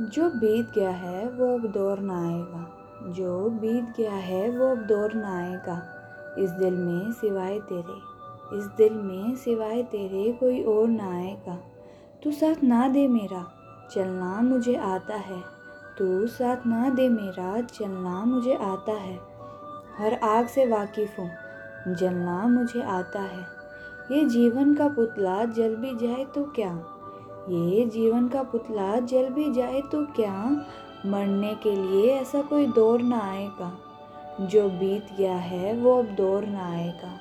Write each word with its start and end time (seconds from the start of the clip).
जो 0.00 0.28
बीत 0.30 0.70
गया 0.74 0.90
है 0.90 1.28
वो 1.28 1.54
अब 1.54 1.66
दौर 1.66 1.98
ना 1.98 2.18
आएगा। 2.26 2.66
जो 3.12 3.50
बीत 3.50 3.84
गया 3.96 4.12
है 4.12 4.50
वो 4.50 4.66
अब 4.66 4.78
दौर 4.78 5.14
ना 5.14 5.38
आएगा। 5.38 5.82
इस 6.38 6.50
दिल 6.50 6.74
में 6.74 7.12
सिवाय 7.12 7.58
तेरे, 7.60 7.96
इस 8.58 8.64
दिल 8.64 8.94
में 8.94 9.36
सिवाय 9.36 9.82
तेरे 9.82 10.32
कोई 10.32 10.62
और 10.62 10.88
ना 10.88 11.10
आएगा। 11.10 11.58
तू 12.24 12.32
साथ 12.32 12.62
ना 12.64 12.88
दे 12.88 13.08
मेरा, 13.08 13.44
चलना 13.90 14.40
मुझे 14.40 14.76
आता 14.76 15.14
है। 15.14 15.40
तू 15.98 16.26
साथ 16.26 16.66
ना 16.66 16.88
दे 16.90 17.08
मेरा, 17.08 17.60
चलना 17.60 18.24
मुझे 18.24 18.54
आता 18.54 18.92
है। 18.92 19.18
हर 19.98 20.14
आग 20.14 20.46
से 20.46 20.66
वाकिफ़ 20.66 21.20
हूँ, 21.20 21.30
जलना 21.94 22.46
मुझे 22.48 22.82
आता 22.82 23.20
है। 23.20 23.46
ये 24.12 24.24
जीवन 24.24 24.74
का 24.74 24.88
पुतला 24.88 25.44
जल 25.44 25.76
भी 25.76 25.94
जाए 25.96 26.24
तो 26.24 26.44
क्या? 26.44 26.94
ये 27.50 27.84
जीवन 27.84 28.28
का 28.28 28.42
पुतला 28.42 29.00
जल 29.00 29.28
भी 29.28 29.52
जाए 29.52 29.80
तो 29.80 30.06
क्या? 30.06 30.66
मरने 31.06 31.54
के 31.54 31.76
लिए 31.76 32.12
ऐसा 32.12 32.42
कोई 32.42 32.66
दौर 32.66 33.02
ना 33.02 33.20
आएगा। 33.20 33.78
जो 34.40 34.68
बीत 34.68 35.06
गया 35.18 35.36
है, 35.36 35.76
वो 35.76 35.98
अब 35.98 36.04
दौर 36.04 36.44
ना 36.44 36.70
आएगा। 36.72 37.20